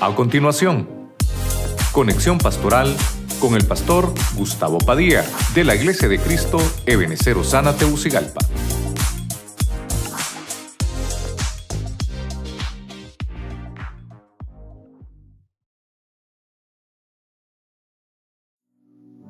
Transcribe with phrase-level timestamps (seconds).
[0.00, 0.88] A continuación,
[1.90, 2.96] conexión pastoral
[3.40, 5.24] con el pastor Gustavo Padilla
[5.56, 8.38] de la Iglesia de Cristo Ebenecer Osana Teucigalpa.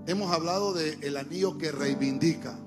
[0.06, 2.58] Hemos hablado del el anillo que reivindica.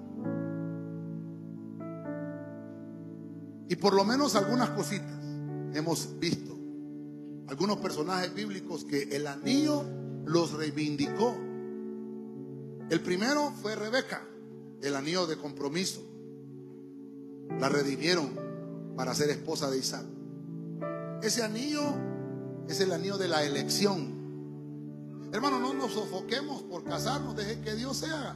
[3.70, 5.20] Y por lo menos algunas cositas
[5.76, 6.61] hemos visto.
[7.52, 9.84] Algunos personajes bíblicos que el anillo
[10.24, 11.36] los reivindicó.
[12.90, 14.26] El primero fue Rebeca,
[14.82, 16.02] el anillo de compromiso.
[17.60, 18.30] La redimieron
[18.96, 20.06] para ser esposa de Isaac.
[21.22, 21.82] Ese anillo
[22.70, 25.28] es el anillo de la elección.
[25.34, 28.34] Hermano, no nos sofoquemos por casarnos, deje que Dios sea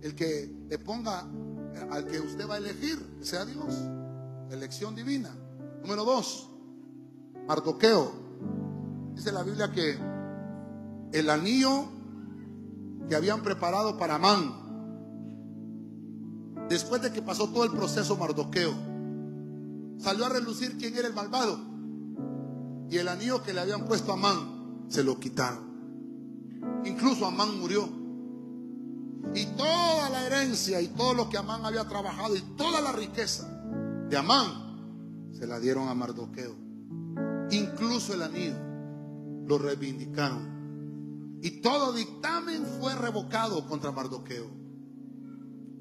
[0.00, 1.28] el que le ponga
[1.90, 3.74] al que usted va a elegir, sea Dios.
[4.50, 5.36] Elección divina.
[5.82, 6.48] Número dos,
[7.46, 8.21] Mardoqueo.
[9.14, 9.98] Dice la Biblia que
[11.12, 11.86] el anillo
[13.08, 14.54] que habían preparado para Amán,
[16.68, 18.72] después de que pasó todo el proceso Mardoqueo,
[19.98, 21.58] salió a relucir quién era el malvado.
[22.88, 25.72] Y el anillo que le habían puesto a Amán, se lo quitaron.
[26.84, 27.88] Incluso Amán murió.
[29.34, 33.48] Y toda la herencia y todo lo que Amán había trabajado y toda la riqueza
[34.08, 36.54] de Amán se la dieron a Mardoqueo.
[37.50, 38.71] Incluso el anillo
[39.46, 41.40] lo reivindicaron.
[41.42, 44.50] Y todo dictamen fue revocado contra Mardoqueo.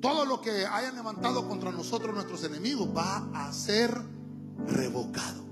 [0.02, 3.96] Todo lo que hayan levantado contra nosotros nuestros enemigos va a ser
[4.68, 5.44] revocado.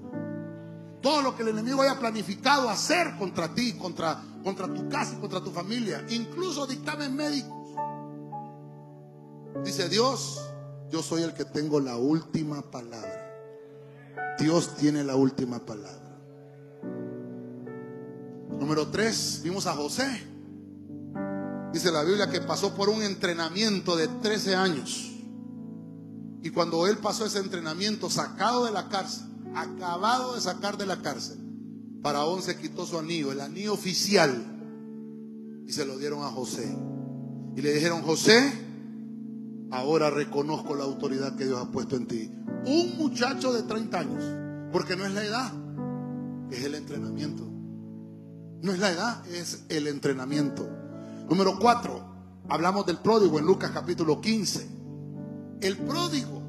[1.02, 5.42] Todo lo que el enemigo haya planificado hacer contra ti, contra, contra tu casa, contra
[5.42, 7.54] tu familia, incluso dictamen médicos.
[9.64, 10.42] Dice Dios,
[10.90, 13.30] yo soy el que tengo la última palabra.
[14.40, 16.09] Dios tiene la última palabra.
[18.60, 20.22] Número tres, vimos a José.
[21.72, 25.12] Dice la Biblia que pasó por un entrenamiento de 13 años.
[26.42, 31.02] Y cuando él pasó ese entrenamiento, sacado de la cárcel, acabado de sacar de la
[31.02, 31.38] cárcel,
[32.02, 34.46] Faraón se quitó su anillo, el anillo oficial,
[35.66, 36.76] y se lo dieron a José.
[37.56, 38.52] Y le dijeron, José,
[39.72, 42.32] ahora reconozco la autoridad que Dios ha puesto en ti.
[42.66, 44.24] Un muchacho de 30 años,
[44.72, 45.54] porque no es la edad,
[46.52, 47.59] es el entrenamiento.
[48.62, 50.68] No es la edad, es el entrenamiento.
[51.30, 52.04] Número 4,
[52.50, 54.68] hablamos del pródigo en Lucas capítulo 15.
[55.62, 56.42] El pródigo,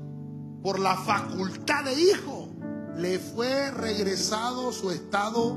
[0.62, 2.48] por la facultad de hijo,
[2.96, 5.56] le fue regresado su estado,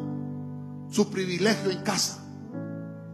[0.91, 2.19] su privilegio en casa.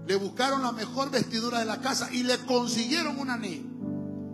[0.06, 3.69] Le buscaron la mejor vestidura de la casa y le consiguieron un anillo.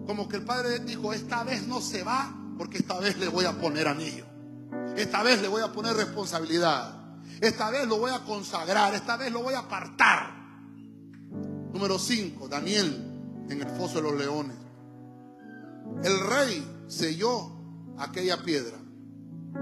[0.07, 3.45] Como que el padre dijo, esta vez no se va porque esta vez le voy
[3.45, 4.25] a poner anillo.
[4.95, 7.04] Esta vez le voy a poner responsabilidad.
[7.41, 8.93] Esta vez lo voy a consagrar.
[8.93, 10.35] Esta vez lo voy a apartar.
[11.73, 13.15] Número 5, Daniel
[13.49, 14.55] en el foso de los leones.
[16.03, 17.51] El rey selló
[17.97, 18.77] aquella piedra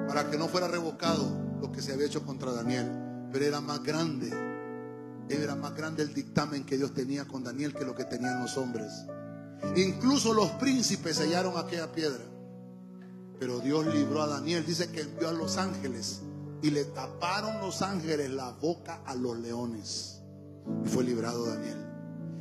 [0.07, 3.29] para que no fuera revocado lo que se había hecho contra Daniel.
[3.31, 4.31] Pero era más grande,
[5.29, 8.57] era más grande el dictamen que Dios tenía con Daniel que lo que tenían los
[8.57, 8.91] hombres.
[9.75, 12.23] Incluso los príncipes sellaron aquella piedra.
[13.39, 14.65] Pero Dios libró a Daniel.
[14.65, 16.21] Dice que envió a los ángeles
[16.63, 20.21] y le taparon los ángeles la boca a los leones.
[20.85, 21.77] Y fue librado Daniel.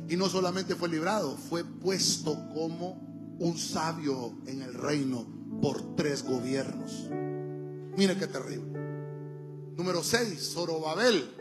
[0.07, 5.27] Y no solamente fue librado, fue puesto como un sabio en el reino
[5.61, 7.09] por tres gobiernos.
[7.97, 8.79] Mire qué terrible.
[9.75, 11.35] Número 6, Zorobabel.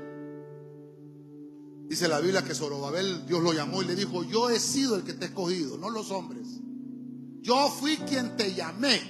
[1.86, 5.04] Dice la Biblia que Zorobabel Dios lo llamó y le dijo, yo he sido el
[5.04, 6.48] que te he escogido, no los hombres.
[7.42, 9.00] Yo fui quien te llamé,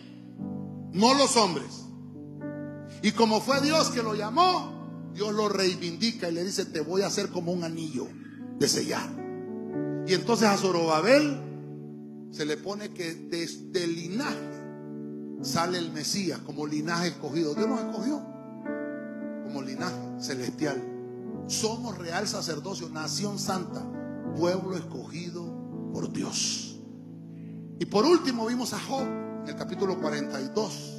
[0.93, 1.87] no los hombres.
[3.02, 7.02] Y como fue Dios que lo llamó, Dios lo reivindica y le dice, te voy
[7.02, 8.06] a hacer como un anillo
[8.58, 9.10] de sellar.
[10.06, 14.52] Y entonces a Zorobabel se le pone que desde el linaje
[15.43, 17.54] sale el Mesías como linaje escogido.
[17.54, 18.22] Dios nos escogió
[19.44, 20.82] como linaje celestial.
[21.46, 23.84] Somos real sacerdocio, nación santa,
[24.37, 26.81] pueblo escogido por Dios.
[27.78, 30.92] Y por último vimos a Job en el capítulo 42,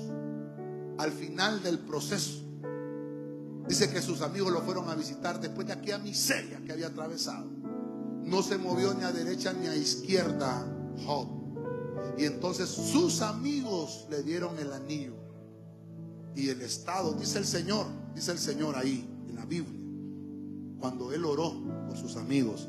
[0.98, 2.42] al final del proceso.
[3.68, 7.50] Dice que sus amigos lo fueron a visitar después de aquella miseria que había atravesado.
[8.24, 10.66] No se movió ni a derecha ni a izquierda
[11.06, 11.28] Job.
[12.18, 15.16] Y entonces sus amigos le dieron el anillo.
[16.36, 17.86] Y el Estado, dice el Señor,
[18.16, 19.80] dice el Señor ahí en la Biblia,
[20.80, 21.54] cuando él oró
[21.88, 22.68] por sus amigos,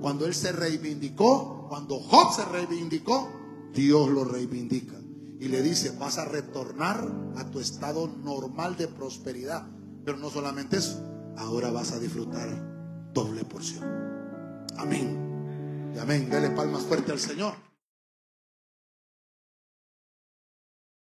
[0.00, 3.28] cuando él se reivindicó, cuando Job se reivindicó,
[3.74, 5.01] Dios lo reivindica.
[5.42, 7.04] Y le dice, vas a retornar
[7.36, 9.66] a tu estado normal de prosperidad.
[10.04, 11.02] Pero no solamente eso,
[11.36, 12.48] ahora vas a disfrutar
[13.12, 13.82] doble porción.
[14.78, 15.90] Amén.
[15.96, 16.30] Y amén.
[16.30, 17.54] Dele palmas fuerte al Señor.